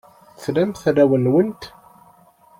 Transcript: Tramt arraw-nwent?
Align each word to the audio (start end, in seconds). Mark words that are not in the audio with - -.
Tramt 0.43 0.81
arraw-nwent? 0.89 1.63